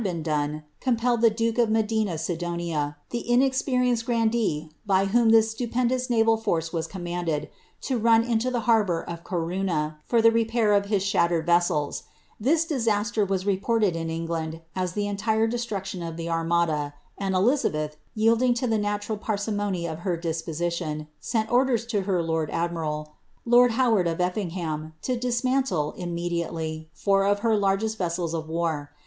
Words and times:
TO 0.01 0.05
been 0.05 0.23
done, 0.23 0.63
compelled 0.79 1.21
the 1.21 1.29
duke 1.29 1.59
of 1.59 1.69
Medina 1.69 2.17
Sidonia, 2.17 2.97
the 3.11 3.23
i 3.31 3.35
Ifrandee 3.37 4.71
by 4.83 5.05
wbnm 5.05 5.29
this 5.31 5.51
stupendous 5.51 6.09
naval 6.09 6.37
force 6.37 6.73
was 6.73 6.87
commanded, 6.87 7.49
to 7.81 7.99
nu} 7.99 8.07
into 8.27 8.49
the 8.49 8.61
harbour 8.61 9.03
of 9.03 9.23
Corunna 9.23 9.97
for 10.03 10.19
the 10.19 10.31
repir 10.31 10.75
of 10.75 10.85
his 10.87 11.03
shaiiered 11.03 11.45
vessela, 11.45 12.01
Thii 12.41 12.53
■ 12.67 12.67
disasier 12.67 13.29
wa> 13.29 13.37
reported 13.45 13.95
in 13.95 14.09
England 14.09 14.61
as 14.75 14.93
the 14.93 15.05
entire 15.05 15.47
Jestmction 15.47 16.01
o( 16.03 16.11
the 16.11 16.25
Anii»d», 16.25 16.71
i 16.71 16.93
and 17.19 17.35
Elizabeth, 17.35 17.95
yielding 18.15 18.55
to 18.55 18.65
the 18.65 18.79
natural 18.79 19.19
parsimony 19.19 19.85
of 19.85 19.99
her 19.99 20.17
diipoeitjon, 20.17 21.05
«ent• 21.35 21.49
orders 21.51 21.85
to 21.85 22.01
her 22.01 22.23
lord 22.23 22.49
admiral, 22.49 23.13
lord 23.45 23.73
Howard 23.73 24.07
of 24.07 24.17
EEtingham, 24.17 24.93
to 25.03 25.15
diunantlfli 25.15 25.93
im 25.99 26.15
mediately, 26.15 26.89
four 26.91 27.23
of 27.23 27.41
her 27.41 27.55
largest 27.55 27.99
vessels 27.99 28.33
of 28.33 28.49
war. 28.49 28.89